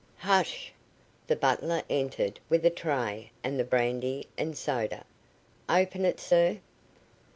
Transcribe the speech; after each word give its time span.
"Hush!" 0.17 0.73
The 1.27 1.35
butler 1.35 1.83
entered 1.87 2.39
with 2.49 2.65
a 2.65 2.71
tray 2.71 3.31
and 3.43 3.59
the 3.59 3.63
brandy 3.63 4.25
and 4.35 4.57
soda. 4.57 5.03
"Open 5.69 6.05
it, 6.05 6.19
sir?" 6.19 6.57